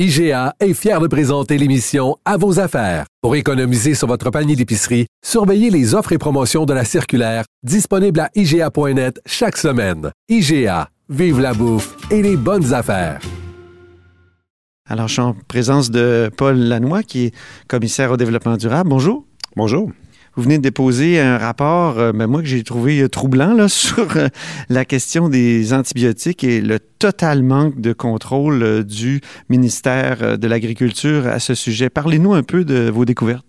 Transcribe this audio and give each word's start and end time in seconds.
IGA 0.00 0.56
est 0.58 0.74
fier 0.74 1.00
de 1.00 1.06
présenter 1.06 1.56
l'émission 1.56 2.16
À 2.24 2.36
vos 2.36 2.58
affaires. 2.58 3.06
Pour 3.22 3.36
économiser 3.36 3.94
sur 3.94 4.08
votre 4.08 4.28
panier 4.30 4.56
d'épicerie, 4.56 5.06
surveillez 5.24 5.70
les 5.70 5.94
offres 5.94 6.10
et 6.10 6.18
promotions 6.18 6.66
de 6.66 6.72
la 6.74 6.84
circulaire 6.84 7.44
disponible 7.62 8.18
à 8.18 8.28
IGA.net 8.34 9.20
chaque 9.24 9.56
semaine. 9.56 10.10
IGA, 10.28 10.88
vive 11.08 11.38
la 11.38 11.54
bouffe 11.54 11.94
et 12.10 12.22
les 12.22 12.36
bonnes 12.36 12.74
affaires. 12.74 13.20
Alors, 14.90 15.06
je 15.06 15.12
suis 15.12 15.22
en 15.22 15.36
présence 15.46 15.92
de 15.92 16.28
Paul 16.36 16.56
Lannoy, 16.56 17.04
qui 17.04 17.26
est 17.26 17.34
commissaire 17.68 18.10
au 18.10 18.16
développement 18.16 18.56
durable. 18.56 18.90
Bonjour. 18.90 19.24
Bonjour. 19.54 19.92
Vous 20.36 20.42
venez 20.42 20.58
de 20.58 20.62
déposer 20.62 21.20
un 21.20 21.38
rapport, 21.38 21.98
euh, 21.98 22.12
ben 22.12 22.26
moi, 22.26 22.42
que 22.42 22.48
j'ai 22.48 22.64
trouvé 22.64 23.00
euh, 23.00 23.08
troublant, 23.08 23.54
là, 23.54 23.68
sur 23.68 24.16
euh, 24.16 24.28
la 24.68 24.84
question 24.84 25.28
des 25.28 25.72
antibiotiques 25.72 26.42
et 26.42 26.60
le 26.60 26.80
total 26.80 27.44
manque 27.44 27.80
de 27.80 27.92
contrôle 27.92 28.82
du 28.82 29.20
ministère 29.48 30.38
de 30.38 30.48
l'Agriculture 30.48 31.28
à 31.28 31.38
ce 31.38 31.54
sujet. 31.54 31.88
Parlez-nous 31.88 32.34
un 32.34 32.42
peu 32.42 32.64
de 32.64 32.90
vos 32.90 33.04
découvertes. 33.04 33.44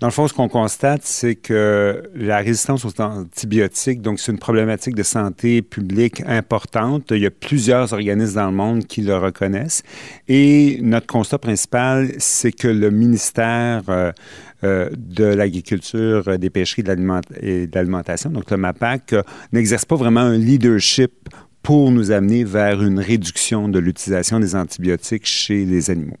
Dans 0.00 0.06
le 0.06 0.12
fond, 0.12 0.26
ce 0.28 0.34
qu'on 0.34 0.48
constate, 0.48 1.02
c'est 1.04 1.34
que 1.34 2.02
la 2.14 2.38
résistance 2.38 2.84
aux 2.84 3.00
antibiotiques, 3.00 4.02
donc 4.02 4.20
c'est 4.20 4.32
une 4.32 4.38
problématique 4.38 4.94
de 4.94 5.02
santé 5.02 5.62
publique 5.62 6.22
importante. 6.26 7.10
Il 7.10 7.20
y 7.20 7.26
a 7.26 7.30
plusieurs 7.30 7.92
organismes 7.92 8.34
dans 8.34 8.46
le 8.46 8.56
monde 8.56 8.86
qui 8.86 9.02
le 9.02 9.16
reconnaissent. 9.16 9.82
Et 10.28 10.78
notre 10.82 11.06
constat 11.06 11.38
principal, 11.38 12.12
c'est 12.18 12.52
que 12.52 12.68
le 12.68 12.90
ministère 12.90 13.82
euh, 14.64 14.90
de 14.96 15.24
l'agriculture, 15.24 16.22
euh, 16.28 16.36
des 16.36 16.48
pêcheries 16.48 16.84
et 17.40 17.66
de 17.66 17.74
l'alimentation, 17.74 18.30
donc 18.30 18.48
le 18.48 18.56
MAPAC, 18.56 19.12
euh, 19.12 19.22
n'exerce 19.52 19.84
pas 19.84 19.96
vraiment 19.96 20.20
un 20.20 20.38
leadership 20.38 21.28
pour 21.64 21.90
nous 21.90 22.12
amener 22.12 22.44
vers 22.44 22.80
une 22.80 23.00
réduction 23.00 23.68
de 23.68 23.80
l'utilisation 23.80 24.38
des 24.38 24.54
antibiotiques 24.54 25.26
chez 25.26 25.64
les 25.64 25.90
animaux. 25.90 26.16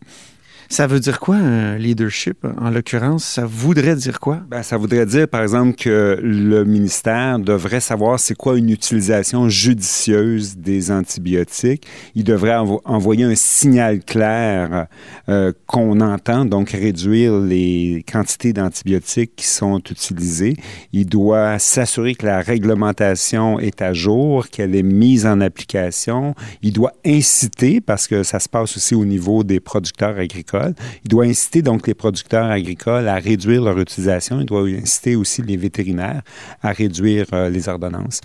Ça 0.72 0.86
veut 0.86 1.00
dire 1.00 1.20
quoi, 1.20 1.36
un 1.36 1.76
leadership, 1.76 2.46
en 2.58 2.70
l'occurrence? 2.70 3.24
Ça 3.24 3.44
voudrait 3.44 3.94
dire 3.94 4.18
quoi? 4.18 4.40
Ben, 4.48 4.62
ça 4.62 4.78
voudrait 4.78 5.04
dire, 5.04 5.28
par 5.28 5.42
exemple, 5.42 5.74
que 5.74 6.18
le 6.22 6.64
ministère 6.64 7.38
devrait 7.38 7.80
savoir 7.80 8.18
c'est 8.18 8.34
quoi 8.34 8.56
une 8.56 8.70
utilisation 8.70 9.50
judicieuse 9.50 10.56
des 10.56 10.90
antibiotiques. 10.90 11.86
Il 12.14 12.24
devrait 12.24 12.56
envoyer 12.86 13.24
un 13.24 13.34
signal 13.34 14.02
clair 14.02 14.86
euh, 15.28 15.52
qu'on 15.66 16.00
entend, 16.00 16.46
donc 16.46 16.70
réduire 16.70 17.38
les 17.38 18.02
quantités 18.10 18.54
d'antibiotiques 18.54 19.36
qui 19.36 19.48
sont 19.48 19.78
utilisées. 19.90 20.56
Il 20.94 21.04
doit 21.04 21.58
s'assurer 21.58 22.14
que 22.14 22.24
la 22.24 22.40
réglementation 22.40 23.60
est 23.60 23.82
à 23.82 23.92
jour, 23.92 24.48
qu'elle 24.48 24.74
est 24.74 24.82
mise 24.82 25.26
en 25.26 25.42
application. 25.42 26.34
Il 26.62 26.72
doit 26.72 26.94
inciter, 27.04 27.82
parce 27.82 28.08
que 28.08 28.22
ça 28.22 28.40
se 28.40 28.48
passe 28.48 28.74
aussi 28.78 28.94
au 28.94 29.04
niveau 29.04 29.44
des 29.44 29.60
producteurs 29.60 30.16
agricoles, 30.16 30.61
il 31.04 31.08
doit 31.08 31.24
inciter 31.24 31.62
donc 31.62 31.86
les 31.86 31.94
producteurs 31.94 32.50
agricoles 32.50 33.08
à 33.08 33.16
réduire 33.16 33.62
leur 33.62 33.78
utilisation. 33.78 34.40
Il 34.40 34.46
doit 34.46 34.62
inciter 34.62 35.16
aussi 35.16 35.42
les 35.42 35.56
vétérinaires 35.56 36.22
à 36.62 36.72
réduire 36.72 37.26
euh, 37.32 37.48
les 37.48 37.68
ordonnances. 37.68 38.20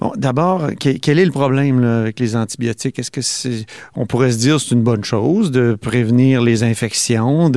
Bon, 0.00 0.12
d'abord, 0.16 0.70
quel 0.78 1.18
est 1.18 1.26
le 1.26 1.30
problème 1.30 1.84
avec 1.84 2.18
les 2.20 2.34
antibiotiques? 2.34 2.98
Est-ce 2.98 3.10
que 3.10 3.20
c'est, 3.20 3.66
on 3.94 4.06
pourrait 4.06 4.32
se 4.32 4.38
dire 4.38 4.58
c'est 4.58 4.74
une 4.74 4.82
bonne 4.82 5.04
chose 5.04 5.50
de 5.50 5.74
prévenir 5.78 6.40
les 6.40 6.62
infections, 6.62 7.52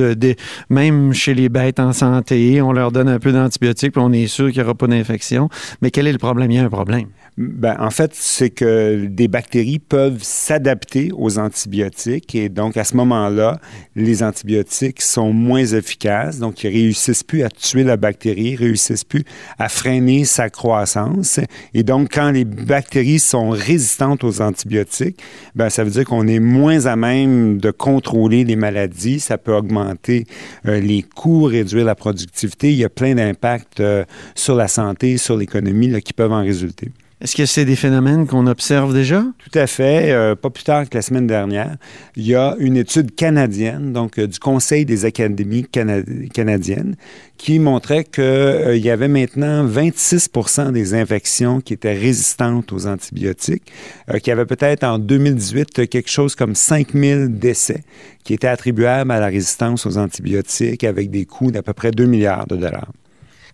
même 0.68 1.14
chez 1.14 1.32
les 1.32 1.48
bêtes 1.48 1.80
en 1.80 1.94
santé, 1.94 2.60
on 2.60 2.72
leur 2.72 2.92
donne 2.92 3.08
un 3.08 3.18
peu 3.18 3.32
d'antibiotiques 3.32 3.92
puis 3.92 4.02
on 4.04 4.12
est 4.12 4.26
sûr 4.26 4.48
qu'il 4.48 4.58
n'y 4.58 4.64
aura 4.64 4.74
pas 4.74 4.86
d'infection. 4.86 5.48
Mais 5.80 5.90
quel 5.90 6.06
est 6.06 6.12
le 6.12 6.18
problème? 6.18 6.50
Il 6.50 6.56
y 6.56 6.58
a 6.58 6.64
un 6.64 6.68
problème. 6.68 7.06
Ben, 7.36 7.76
en 7.80 7.90
fait, 7.90 8.12
c'est 8.14 8.50
que 8.50 9.06
des 9.06 9.26
bactéries 9.26 9.80
peuvent 9.80 10.22
s'adapter 10.22 11.10
aux 11.16 11.40
antibiotiques 11.40 12.32
et 12.36 12.48
donc 12.48 12.76
à 12.76 12.84
ce 12.84 12.96
moment-là, 12.96 13.60
les 13.96 14.22
antibiotiques 14.22 15.02
sont 15.02 15.32
moins 15.32 15.64
efficaces, 15.64 16.38
donc 16.38 16.62
ils 16.62 16.68
réussissent 16.68 17.24
plus 17.24 17.42
à 17.42 17.48
tuer 17.48 17.82
la 17.82 17.96
bactérie, 17.96 18.54
réussissent 18.54 19.02
plus 19.02 19.24
à 19.58 19.68
freiner 19.68 20.24
sa 20.24 20.48
croissance. 20.48 21.40
Et 21.72 21.82
donc, 21.82 22.10
quand 22.12 22.30
les 22.30 22.44
bactéries 22.44 23.18
sont 23.18 23.50
résistantes 23.50 24.22
aux 24.22 24.40
antibiotiques, 24.40 25.20
ben, 25.56 25.70
ça 25.70 25.82
veut 25.82 25.90
dire 25.90 26.04
qu'on 26.04 26.28
est 26.28 26.40
moins 26.40 26.86
à 26.86 26.94
même 26.94 27.58
de 27.58 27.72
contrôler 27.72 28.44
les 28.44 28.56
maladies. 28.56 29.18
Ça 29.18 29.38
peut 29.38 29.54
augmenter 29.54 30.26
euh, 30.66 30.78
les 30.78 31.02
coûts, 31.02 31.44
réduire 31.44 31.84
la 31.84 31.96
productivité. 31.96 32.70
Il 32.70 32.76
y 32.76 32.84
a 32.84 32.88
plein 32.88 33.16
d'impacts 33.16 33.80
euh, 33.80 34.04
sur 34.36 34.54
la 34.54 34.68
santé, 34.68 35.16
sur 35.16 35.36
l'économie 35.36 36.00
qui 36.00 36.12
peuvent 36.12 36.32
en 36.32 36.42
résulter. 36.42 36.92
Est-ce 37.20 37.36
que 37.36 37.46
c'est 37.46 37.64
des 37.64 37.76
phénomènes 37.76 38.26
qu'on 38.26 38.46
observe 38.48 38.92
déjà? 38.92 39.24
Tout 39.38 39.58
à 39.58 39.68
fait. 39.68 40.10
Euh, 40.10 40.34
pas 40.34 40.50
plus 40.50 40.64
tard 40.64 40.88
que 40.88 40.96
la 40.96 41.02
semaine 41.02 41.28
dernière, 41.28 41.76
il 42.16 42.26
y 42.26 42.34
a 42.34 42.56
une 42.58 42.76
étude 42.76 43.14
canadienne, 43.14 43.92
donc 43.92 44.18
euh, 44.18 44.26
du 44.26 44.40
Conseil 44.40 44.84
des 44.84 45.04
académies 45.04 45.64
canadiennes, 45.64 46.96
qui 47.38 47.60
montrait 47.60 48.02
qu'il 48.02 48.24
euh, 48.24 48.76
y 48.76 48.90
avait 48.90 49.08
maintenant 49.08 49.64
26% 49.64 50.72
des 50.72 50.94
infections 50.94 51.60
qui 51.60 51.74
étaient 51.74 51.94
résistantes 51.94 52.72
aux 52.72 52.86
antibiotiques, 52.86 53.72
qu'il 54.12 54.28
y 54.28 54.32
avait 54.32 54.44
peut-être 54.44 54.82
en 54.82 54.98
2018 54.98 55.88
quelque 55.88 56.10
chose 56.10 56.34
comme 56.34 56.56
5000 56.56 57.38
décès 57.38 57.84
qui 58.24 58.34
étaient 58.34 58.48
attribuables 58.48 59.12
à 59.12 59.20
la 59.20 59.26
résistance 59.26 59.86
aux 59.86 59.98
antibiotiques 59.98 60.82
avec 60.82 61.10
des 61.10 61.26
coûts 61.26 61.52
d'à 61.52 61.62
peu 61.62 61.74
près 61.74 61.92
2 61.92 62.06
milliards 62.06 62.48
de 62.48 62.56
dollars. 62.56 62.90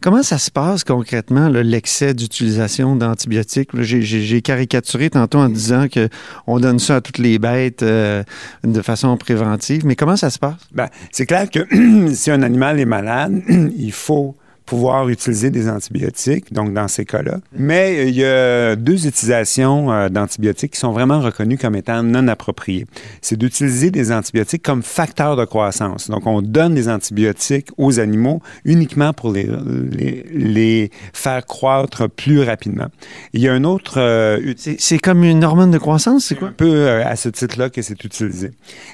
Comment 0.03 0.23
ça 0.23 0.39
se 0.39 0.51
passe 0.51 0.83
concrètement, 0.83 1.49
l'excès 1.49 2.15
d'utilisation 2.15 2.97
d'antibiotiques? 2.97 3.69
J'ai 3.83 4.41
caricaturé 4.41 5.11
tantôt 5.11 5.39
en 5.39 5.51
disant 5.51 5.89
qu'on 5.89 6.59
donne 6.59 6.79
ça 6.79 6.97
à 6.97 7.01
toutes 7.03 7.19
les 7.19 7.39
bêtes 7.39 7.83
euh, 7.83 8.23
de 8.65 8.81
façon 8.81 9.15
préventive, 9.19 9.85
mais 9.85 9.97
comment 9.97 10.17
ça 10.17 10.31
se 10.31 10.39
passe? 10.39 10.57
Ben, 10.73 10.89
c'est 11.13 11.27
clair 11.27 11.51
que 11.51 11.67
si 12.15 12.31
un 12.31 12.41
animal 12.41 12.81
est 12.81 12.87
malade, 12.87 13.43
il 13.77 13.93
faut 13.93 14.35
pouvoir 14.71 15.09
utiliser 15.09 15.51
des 15.51 15.69
antibiotiques, 15.69 16.53
donc 16.53 16.73
dans 16.73 16.87
ces 16.87 17.05
cas-là. 17.05 17.39
Mais 17.59 17.99
euh, 17.99 18.05
il 18.05 18.15
y 18.15 18.25
a 18.25 18.77
deux 18.77 19.05
utilisations 19.09 19.93
euh, 19.93 20.09
d'antibiotiques 20.09 20.75
qui 20.75 20.79
sont 20.79 20.93
vraiment 20.93 21.19
reconnues 21.19 21.59
comme 21.59 21.75
étant 21.75 22.05
non 22.05 22.29
appropriées. 22.29 22.87
C'est 23.21 23.37
d'utiliser 23.37 23.91
des 23.91 24.13
antibiotiques 24.13 24.63
comme 24.63 24.85
facteur 24.85 25.35
de 25.35 25.45
croissance. 25.45 26.09
Donc, 26.09 26.25
on 26.25 26.41
donne 26.41 26.75
des 26.75 26.89
antibiotiques 26.89 27.71
aux 27.79 27.99
animaux 27.99 28.43
uniquement 28.65 29.13
pour 29.13 29.33
les, 29.33 29.49
les, 30.31 30.93
faire 31.13 31.45
croître 31.47 32.09
plus 32.09 32.41
rapidement. 32.41 32.91
Il 33.33 33.41
y 33.41 33.49
a 33.49 33.53
un 33.53 33.65
autre... 33.65 33.99
Euh, 33.99 34.55
c'est 34.79 34.99
comme 34.99 35.25
une 35.25 35.43
hormone 35.43 35.73
de 35.73 35.79
croissance, 35.79 36.27
c'est 36.27 36.37
quoi? 36.37 36.49
Un 36.49 36.53
peu 36.53 36.89
à 36.89 37.17
ce 37.17 37.29
titre-là 37.29 37.71
que 37.71 37.83
c'est 37.83 38.05
utilisé. 38.05 38.53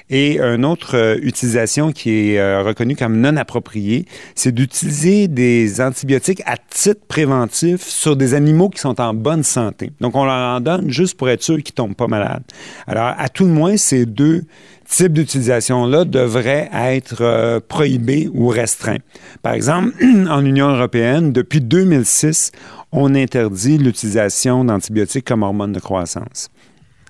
Et 0.09 0.39
une 0.39 0.65
autre 0.65 1.19
utilisation 1.21 1.91
qui 1.91 2.31
est 2.31 2.61
reconnue 2.61 2.95
comme 2.95 3.19
non 3.19 3.37
appropriée, 3.37 4.07
c'est 4.33 4.51
d'utiliser 4.51 5.27
des 5.27 5.66
antibiotiques 5.79 6.41
à 6.45 6.55
titre 6.57 7.01
préventif 7.07 7.81
sur 7.81 8.15
des 8.15 8.33
animaux 8.33 8.69
qui 8.69 8.79
sont 8.79 8.99
en 8.99 9.13
bonne 9.13 9.43
santé. 9.43 9.91
Donc, 10.01 10.15
on 10.15 10.25
leur 10.25 10.55
en 10.55 10.59
donne 10.59 10.89
juste 10.89 11.17
pour 11.17 11.29
être 11.29 11.43
sûr 11.43 11.57
qu'ils 11.57 11.73
ne 11.73 11.87
tombent 11.87 11.95
pas 11.95 12.07
malades. 12.07 12.43
Alors, 12.87 13.13
à 13.17 13.29
tout 13.29 13.45
le 13.45 13.51
moins, 13.51 13.77
ces 13.77 14.05
deux 14.05 14.43
types 14.87 15.13
d'utilisation-là 15.13 16.05
devraient 16.05 16.69
être 16.73 17.21
euh, 17.21 17.59
prohibés 17.65 18.29
ou 18.33 18.47
restreints. 18.47 18.99
Par 19.41 19.53
exemple, 19.53 19.91
en 20.29 20.43
Union 20.43 20.69
européenne, 20.69 21.31
depuis 21.31 21.61
2006, 21.61 22.51
on 22.91 23.13
interdit 23.15 23.77
l'utilisation 23.77 24.63
d'antibiotiques 24.63 25.25
comme 25.25 25.43
hormones 25.43 25.73
de 25.73 25.79
croissance. 25.79 26.49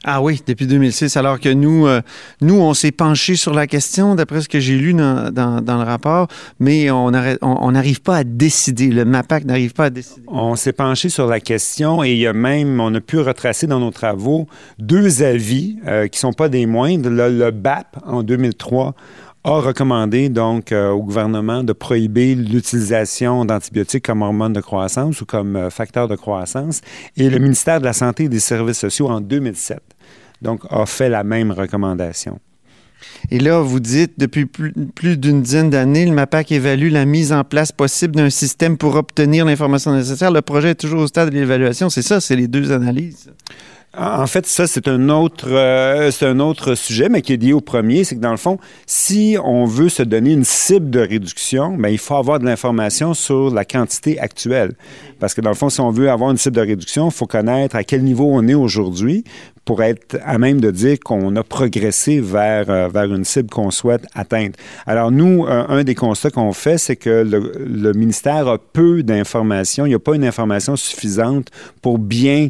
Ah 0.09 0.21
oui, 0.21 0.41
depuis 0.47 0.67
2006, 0.67 1.17
alors 1.17 1.37
que 1.37 1.49
nous, 1.49 1.85
euh, 1.85 1.99
nous 2.39 2.55
on 2.55 2.73
s'est 2.73 2.93
penché 2.93 3.35
sur 3.35 3.53
la 3.53 3.67
question, 3.67 4.15
d'après 4.15 4.39
ce 4.39 4.47
que 4.47 4.57
j'ai 4.57 4.77
lu 4.77 4.93
dans, 4.93 5.33
le 5.35 5.83
rapport, 5.83 6.29
mais 6.61 6.89
on 6.89 7.11
n'arrive 7.11 8.01
pas 8.01 8.15
à 8.15 8.23
décider. 8.23 8.87
Le 8.87 9.03
MAPAC 9.03 9.43
n'arrive 9.43 9.73
pas 9.73 9.85
à 9.85 9.89
décider. 9.89 10.21
On 10.29 10.55
s'est 10.55 10.71
penché 10.71 11.09
sur 11.09 11.27
la 11.27 11.41
question 11.41 12.03
et 12.03 12.31
même, 12.31 12.79
on 12.79 12.95
a 12.95 13.01
pu 13.01 13.19
retracer 13.19 13.67
dans 13.67 13.81
nos 13.81 13.91
travaux 13.91 14.47
deux 14.79 15.23
avis 15.23 15.77
euh, 15.85 16.07
qui 16.07 16.19
ne 16.19 16.21
sont 16.21 16.33
pas 16.33 16.47
des 16.47 16.65
moindres. 16.67 17.09
Le, 17.09 17.51
BAP, 17.51 17.97
en 18.05 18.23
2003, 18.23 18.95
a 19.47 19.61
recommandé 19.61 20.29
donc 20.29 20.71
euh, 20.71 20.89
au 20.89 21.01
gouvernement 21.01 21.63
de 21.63 21.73
prohiber 21.73 22.35
l'utilisation 22.35 23.45
d'antibiotiques 23.45 24.05
comme 24.05 24.21
hormone 24.21 24.53
de 24.53 24.61
croissance 24.61 25.21
ou 25.21 25.25
comme 25.25 25.69
facteur 25.71 26.07
de 26.07 26.15
croissance 26.15 26.81
et 27.15 27.29
le 27.29 27.39
ministère 27.39 27.79
de 27.79 27.85
la 27.85 27.93
Santé 27.93 28.25
et 28.25 28.29
des 28.29 28.41
Services 28.41 28.79
sociaux 28.79 29.07
en 29.07 29.21
2007 29.21 29.81
donc 30.41 30.61
a 30.69 30.85
fait 30.85 31.09
la 31.09 31.23
même 31.23 31.51
recommandation. 31.51 32.39
Et 33.29 33.39
là, 33.39 33.61
vous 33.61 33.79
dites, 33.79 34.13
depuis 34.17 34.45
plus, 34.45 35.17
d'une 35.17 35.41
dizaine 35.41 35.69
d'années, 35.69 36.05
le 36.05 36.13
MAPAC 36.13 36.51
évalue 36.51 36.91
la 36.91 37.05
mise 37.05 37.31
en 37.31 37.43
place 37.43 37.71
possible 37.71 38.15
d'un 38.15 38.29
système 38.29 38.77
pour 38.77 38.95
obtenir 38.95 39.45
l'information 39.45 39.93
nécessaire. 39.93 40.31
Le 40.31 40.41
projet 40.41 40.71
est 40.71 40.75
toujours 40.75 41.01
au 41.01 41.07
stade 41.07 41.29
de 41.29 41.35
l'évaluation. 41.35 41.89
C'est 41.89 42.01
ça, 42.01 42.19
c'est 42.19 42.35
les 42.35 42.47
deux 42.47 42.71
analyses. 42.71 43.31
En 43.99 44.27
fait, 44.27 44.45
ça, 44.45 44.67
c'est 44.67 44.87
un 44.87 45.09
autre, 45.09 45.47
euh, 45.49 46.11
un 46.21 46.39
autre 46.39 46.75
sujet, 46.75 47.09
mais 47.09 47.23
qui 47.23 47.33
est 47.33 47.37
lié 47.37 47.53
au 47.53 47.61
premier. 47.61 48.03
C'est 48.03 48.15
que 48.15 48.21
dans 48.21 48.31
le 48.31 48.37
fond, 48.37 48.59
si 48.85 49.37
on 49.43 49.65
veut 49.65 49.89
se 49.89 50.03
donner 50.03 50.33
une 50.33 50.43
cible 50.43 50.91
de 50.91 50.99
réduction, 50.99 51.75
bien, 51.75 51.89
il 51.89 51.97
faut 51.97 52.13
avoir 52.13 52.37
de 52.37 52.45
l'information 52.45 53.15
sur 53.15 53.49
la 53.49 53.65
quantité 53.65 54.19
actuelle. 54.19 54.73
Parce 55.19 55.33
que 55.33 55.41
dans 55.41 55.49
le 55.49 55.55
fond, 55.55 55.69
si 55.69 55.81
on 55.81 55.89
veut 55.89 56.11
avoir 56.11 56.29
une 56.29 56.37
cible 56.37 56.57
de 56.57 56.61
réduction, 56.61 57.07
il 57.07 57.11
faut 57.11 57.25
connaître 57.25 57.75
à 57.75 57.83
quel 57.83 58.03
niveau 58.03 58.29
on 58.31 58.47
est 58.47 58.53
aujourd'hui 58.53 59.23
pour 59.65 59.81
être 59.81 60.17
à 60.23 60.37
même 60.37 60.61
de 60.61 60.69
dire 60.69 60.99
qu'on 61.03 61.35
a 61.35 61.43
progressé 61.43 62.19
vers, 62.19 62.69
euh, 62.69 62.89
vers 62.89 63.11
une 63.11 63.25
cible 63.25 63.49
qu'on 63.49 63.71
souhaite 63.71 64.05
atteindre. 64.13 64.53
Alors 64.85 65.09
nous, 65.09 65.45
un 65.47 65.83
des 65.83 65.95
constats 65.95 66.29
qu'on 66.29 66.53
fait, 66.53 66.77
c'est 66.77 66.95
que 66.95 67.09
le, 67.09 67.51
le 67.65 67.93
ministère 67.93 68.47
a 68.47 68.59
peu 68.59 69.01
d'informations. 69.01 69.87
Il 69.87 69.89
n'y 69.89 69.95
a 69.95 69.99
pas 69.99 70.15
une 70.15 70.23
information 70.23 70.75
suffisante 70.75 71.47
pour 71.81 71.97
bien 71.97 72.49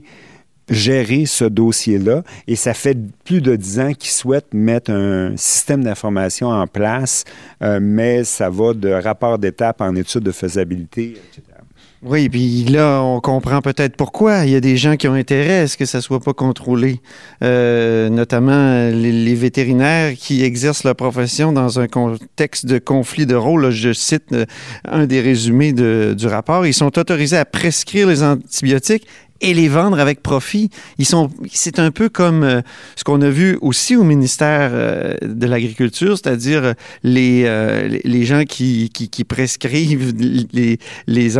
gérer 0.69 1.25
ce 1.25 1.45
dossier-là. 1.45 2.23
Et 2.47 2.55
ça 2.55 2.73
fait 2.73 2.97
plus 3.23 3.41
de 3.41 3.55
dix 3.55 3.79
ans 3.79 3.93
qu'ils 3.93 4.11
souhaitent 4.11 4.53
mettre 4.53 4.91
un 4.91 5.35
système 5.37 5.83
d'information 5.83 6.49
en 6.49 6.67
place, 6.67 7.23
euh, 7.61 7.79
mais 7.81 8.23
ça 8.23 8.49
va 8.49 8.73
de 8.73 8.89
rapport 8.89 9.37
d'étape 9.39 9.81
en 9.81 9.95
étude 9.95 10.23
de 10.23 10.31
faisabilité, 10.31 11.17
etc. 11.31 11.57
Oui, 12.03 12.29
puis 12.29 12.63
là, 12.65 13.01
on 13.01 13.19
comprend 13.19 13.61
peut-être 13.61 13.95
pourquoi. 13.95 14.45
Il 14.45 14.51
y 14.51 14.55
a 14.55 14.59
des 14.59 14.77
gens 14.77 14.97
qui 14.97 15.07
ont 15.07 15.13
intérêt 15.13 15.61
à 15.61 15.67
ce 15.67 15.77
que 15.77 15.85
ça 15.85 15.99
soit 15.99 16.19
pas 16.19 16.33
contrôlé, 16.33 17.01
euh, 17.43 18.09
notamment 18.09 18.89
les, 18.91 19.33
vétérinaires 19.33 20.13
qui 20.15 20.43
exercent 20.43 20.83
leur 20.83 20.95
profession 20.95 21.51
dans 21.51 21.79
un 21.79 21.87
contexte 21.87 22.67
de 22.67 22.77
conflit 22.77 23.25
de 23.25 23.33
rôle. 23.33 23.71
je 23.71 23.93
cite 23.93 24.31
euh, 24.31 24.45
un 24.87 25.07
des 25.07 25.21
résumés 25.21 25.73
du 25.73 26.27
rapport. 26.27 26.67
Ils 26.67 26.73
sont 26.73 26.99
autorisés 26.99 27.37
à 27.37 27.45
prescrire 27.45 28.07
les 28.07 28.21
antibiotiques 28.21 29.07
et 29.41 29.53
les 29.53 29.67
vendre 29.67 29.99
avec 29.99 30.21
profit. 30.21 30.69
Ils 30.97 31.05
sont, 31.05 31.29
c'est 31.51 31.79
un 31.79 31.91
peu 31.91 32.09
comme 32.09 32.43
euh, 32.43 32.61
ce 32.95 33.03
qu'on 33.03 33.21
a 33.21 33.29
vu 33.29 33.57
aussi 33.61 33.95
au 33.95 34.03
ministère 34.03 34.71
euh, 34.73 35.15
de 35.21 35.47
l'Agriculture, 35.47 36.17
c'est-à-dire 36.17 36.63
euh, 36.63 36.73
les, 37.03 38.01
les 38.03 38.25
gens 38.25 38.43
qui, 38.43 38.89
qui, 38.89 39.23
prescrivent 39.23 40.13
les, 40.53 40.79
les 41.07 41.37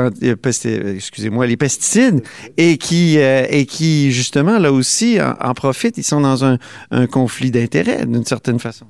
excusez-moi, 0.96 1.48
les 1.48 1.58
pesticides 1.58 2.24
et 2.58 2.78
qui, 2.78 3.18
et 3.18 3.66
qui 3.66 4.12
justement 4.12 4.60
là 4.60 4.72
aussi 4.72 5.20
en, 5.22 5.54
profitent. 5.54 5.98
Ils 5.98 6.04
sont 6.04 6.22
dans 6.22 6.46
un, 6.46 6.58
un 6.92 7.08
conflit 7.08 7.52
d'intérêts 7.52 8.06
d'une 8.06 8.26
certaine 8.26 8.60
façon. 8.60 8.86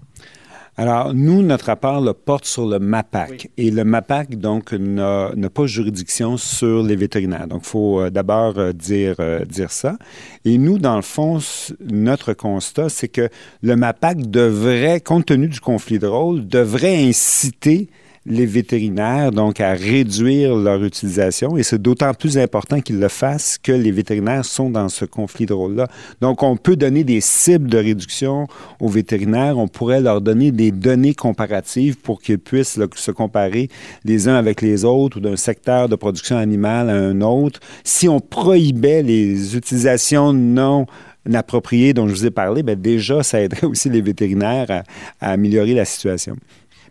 Alors, 0.79 1.11
nous, 1.15 1.41
notre 1.41 1.65
rapport 1.65 2.01
le 2.01 2.13
porte 2.13 2.45
sur 2.45 2.67
le 2.67 2.77
MAPAC. 2.77 3.49
Et 3.57 3.71
le 3.71 3.83
MAPAC, 3.83 4.35
donc, 4.35 4.73
n'a 4.73 5.49
pas 5.51 5.65
juridiction 5.65 6.37
sur 6.37 6.83
les 6.83 6.95
vétérinaires. 6.95 7.47
Donc, 7.47 7.61
il 7.63 7.67
faut 7.67 7.99
euh, 7.99 8.09
d'abord 8.11 8.59
euh, 8.59 8.73
dire, 8.73 9.15
euh, 9.19 9.43
dire 9.43 9.71
ça. 9.71 9.97
Et 10.45 10.59
nous, 10.59 10.77
dans 10.77 10.95
le 10.95 11.01
fond, 11.01 11.39
notre 11.81 12.33
constat, 12.33 12.89
c'est 12.89 13.07
que 13.07 13.27
le 13.63 13.75
MAPAC 13.75 14.29
devrait, 14.29 15.01
compte 15.01 15.25
tenu 15.25 15.47
du 15.47 15.59
conflit 15.59 15.97
de 15.97 16.05
rôle, 16.05 16.47
devrait 16.47 17.03
inciter 17.03 17.89
les 18.27 18.45
vétérinaires, 18.45 19.31
donc 19.31 19.61
à 19.61 19.71
réduire 19.71 20.55
leur 20.55 20.83
utilisation. 20.83 21.57
Et 21.57 21.63
c'est 21.63 21.81
d'autant 21.81 22.13
plus 22.13 22.37
important 22.37 22.81
qu'ils 22.81 22.99
le 22.99 23.07
fassent 23.07 23.57
que 23.57 23.71
les 23.71 23.91
vétérinaires 23.91 24.43
sont 24.43 24.69
dans 24.69 24.89
ce 24.89 25.05
conflit 25.05 25.45
de 25.45 25.53
rôle-là. 25.53 25.87
Donc, 26.19 26.43
on 26.43 26.57
peut 26.57 26.75
donner 26.75 27.05
des 27.05 27.21
cibles 27.21 27.69
de 27.69 27.77
réduction 27.77 28.47
aux 28.81 28.89
vétérinaires. 28.89 29.57
On 29.57 29.69
pourrait 29.69 30.01
leur 30.01 30.19
donner 30.19 30.51
des 30.51 30.71
données 30.71 31.13
comparatives 31.13 31.97
pour 31.97 32.21
qu'ils 32.21 32.39
puissent 32.39 32.77
se 32.95 33.11
comparer 33.11 33.69
les 34.03 34.27
uns 34.27 34.35
avec 34.35 34.61
les 34.61 34.83
autres 34.83 35.17
ou 35.17 35.19
d'un 35.21 35.37
secteur 35.37 35.87
de 35.87 35.95
production 35.95 36.37
animale 36.37 36.89
à 36.89 36.95
un 36.95 37.21
autre. 37.21 37.61
Si 37.85 38.09
on 38.09 38.19
prohibait 38.19 39.03
les 39.03 39.55
utilisations 39.55 40.33
non 40.33 40.85
appropriées 41.33 41.93
dont 41.93 42.07
je 42.07 42.13
vous 42.13 42.25
ai 42.25 42.31
parlé, 42.31 42.63
bien 42.63 42.75
déjà, 42.75 43.23
ça 43.23 43.41
aiderait 43.41 43.67
aussi 43.67 43.89
les 43.89 44.01
vétérinaires 44.01 44.69
à, 44.69 44.83
à 45.19 45.31
améliorer 45.31 45.73
la 45.73 45.85
situation. 45.85 46.35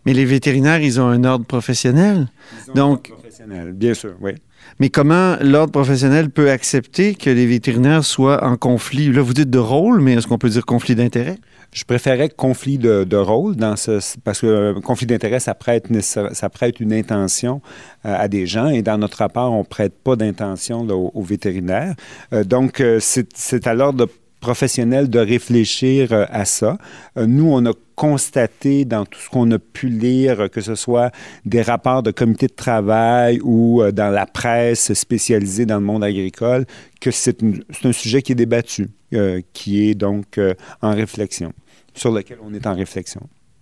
Mais 0.07 0.13
les 0.13 0.23
vétérinaires, 0.23 0.79
ils 0.79 1.01
ont 1.01 1.07
un 1.07 1.25
ordre 1.25 1.45
professionnel. 1.45 2.29
Ils 2.65 2.71
ont 2.71 2.73
Donc, 2.75 3.09
un 3.09 3.11
ordre 3.11 3.21
professionnel, 3.21 3.73
bien 3.73 3.93
sûr, 3.93 4.13
oui. 4.21 4.31
Mais 4.79 4.89
comment 4.89 5.35
l'ordre 5.41 5.73
professionnel 5.73 6.29
peut 6.29 6.49
accepter 6.49 7.13
que 7.13 7.29
les 7.29 7.45
vétérinaires 7.45 8.05
soient 8.05 8.41
en 8.45 8.55
conflit? 8.55 9.11
Là, 9.11 9.21
vous 9.21 9.33
dites 9.33 9.49
de 9.49 9.57
rôle, 9.57 9.99
mais 9.99 10.13
est-ce 10.13 10.25
qu'on 10.25 10.37
peut 10.37 10.47
dire 10.47 10.65
conflit 10.65 10.95
d'intérêt? 10.95 11.35
Je 11.73 11.83
préférais 11.83 12.29
conflit 12.29 12.77
de, 12.77 13.15
rôle 13.17 13.57
dans 13.57 13.75
ce, 13.75 13.99
parce 14.23 14.39
que 14.39 14.47
euh, 14.47 14.73
conflit 14.79 15.07
d'intérêt, 15.07 15.41
ça 15.41 15.53
prête, 15.53 15.87
ça 16.01 16.49
prête 16.49 16.79
une 16.79 16.93
intention 16.93 17.61
euh, 18.05 18.15
à 18.17 18.29
des 18.29 18.47
gens 18.47 18.69
et 18.69 18.81
dans 18.81 18.97
notre 18.97 19.17
rapport, 19.17 19.51
on 19.51 19.59
ne 19.59 19.63
prête 19.63 19.93
pas 19.93 20.15
d'intention 20.15 20.87
aux, 20.87 21.21
vétérinaires. 21.21 21.95
Euh, 22.31 22.45
donc, 22.45 22.81
c'est 22.99 23.67
à 23.67 23.73
l'ordre 23.73 24.07
professionnel 24.39 25.09
de 25.09 25.19
réfléchir 25.19 26.13
à 26.29 26.45
ça. 26.45 26.77
nous, 27.15 27.49
on 27.51 27.65
a 27.65 27.73
constaté 27.97 28.85
dans 28.85 29.05
tout 29.05 29.19
ce 29.19 29.27
qu'on 29.27 29.49
a 29.51 29.57
pu 29.57 29.89
lire, 29.89 30.51
que 30.51 30.61
ce 30.61 30.75
soit 30.75 31.11
des 31.45 31.63
rapports 31.63 32.03
de 32.03 32.11
comités 32.11 32.45
de 32.45 32.53
travail 32.53 33.39
ou 33.43 33.81
euh, 33.81 33.91
dans 33.91 34.11
la 34.11 34.27
presse 34.27 34.93
spécialisée 34.93 35.65
dans 35.65 35.79
le 35.79 35.85
monde 35.85 36.03
agricole, 36.03 36.65
que 37.01 37.09
c'est 37.09 37.39
un 37.43 37.91
sujet 37.91 38.21
qui 38.21 38.33
est 38.33 38.35
débattu, 38.35 38.91
euh, 39.13 39.41
qui 39.51 39.89
est 39.89 39.95
donc 39.95 40.37
euh, 40.37 40.53
en 40.83 40.91
réflexion, 40.93 41.53
sur 41.95 42.11
lequel 42.11 42.37
on 42.43 42.53
est 42.53 42.67
en 42.67 42.75
réflexion. 42.75 43.21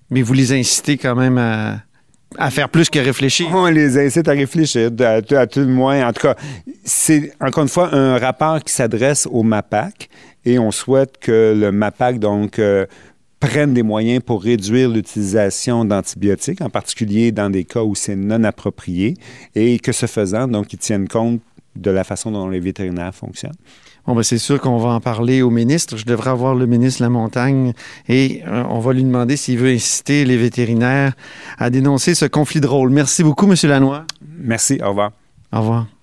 Mais 0.10 0.22
vous 0.22 0.34
les 0.34 0.52
incitez 0.52 0.98
quand 0.98 1.16
même 1.16 1.38
à, 1.38 1.80
à 2.38 2.50
faire 2.50 2.70
plus 2.70 2.90
que 2.90 3.00
réfléchir. 3.00 3.48
On 3.54 3.68
les 3.68 3.98
incite 3.98 4.28
à 4.28 4.32
réfléchir, 4.32 4.92
à, 5.00 5.48
tout 5.48 5.60
le 5.60 5.68
moins. 5.68 6.08
En 6.08 6.14
tout 6.14 6.22
cas, 6.22 6.36
c'est 6.84 7.32
encore 7.40 7.64
une 7.64 7.70
fois 7.70 7.94
un 7.94 8.18
rapport 8.18 8.64
qui 8.64 8.74
s'adresse 8.74 9.28
au 9.32 9.44
MAPAC 9.44 10.10
et 10.46 10.60
on 10.60 10.72
souhaite 10.72 11.18
que 11.18 11.56
le 11.58 11.72
MAPAC, 11.72 12.20
donc, 12.20 12.60
prennent 13.40 13.74
des 13.74 13.84
moyens 13.84 14.22
pour 14.24 14.44
réduire 14.44 14.90
l'utilisation 14.90 15.86
d'antibiotiques, 15.86 16.62
en 16.62 16.70
particulier 16.70 17.32
dans 17.32 17.50
des 17.50 17.64
cas 17.64 17.84
où 17.84 17.96
c'est 17.96 18.16
non 18.16 18.44
approprié, 18.44 19.16
et 19.56 19.80
que 19.80 19.92
ce 19.92 20.06
faisant, 20.06 20.48
donc, 20.48 20.74
ils 20.74 20.80
tiennent 20.80 21.08
compte 21.08 21.42
de 21.76 21.92
la 21.92 22.04
façon 22.04 22.32
dont 22.32 22.48
les 22.48 22.60
vétérinaires 22.60 23.14
fonctionnent. 23.14 23.56
Bon, 24.06 24.14
ben 24.14 24.24
c'est 24.24 24.38
sûr 24.38 24.62
qu'on 24.62 24.78
va 24.78 24.90
en 24.90 25.00
parler 25.02 25.42
au 25.42 25.50
ministre. 25.50 25.98
Je 25.98 26.06
devrais 26.06 26.30
avoir 26.30 26.54
le 26.54 26.68
ministre 26.68 27.00
de 27.00 27.06
la 27.06 27.10
Montagne 27.10 27.74
et 28.08 28.44
euh, 28.46 28.64
on 28.70 28.80
va 28.80 28.94
lui 28.94 29.04
demander 29.04 29.36
s'il 29.36 29.58
veut 29.58 29.72
inciter 29.72 30.26
les 30.26 30.38
vétérinaires 30.38 31.14
à 31.58 31.70
dénoncer 31.70 32.14
ce 32.14 32.26
conflit 32.26 32.62
de 32.62 32.68
rôle. 32.68 32.92
Merci 32.92 33.24
beaucoup, 33.24 33.52
M. 33.52 33.56
Lannoy. 33.64 34.02
Merci. 34.38 34.80
Au 34.84 34.90
revoir. 34.90 35.12
Au 35.52 35.60
revoir. 35.60 35.95